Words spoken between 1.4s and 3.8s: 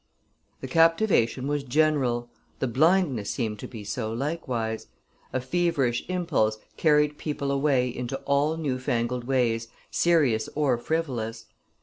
was general, the blindness seemed to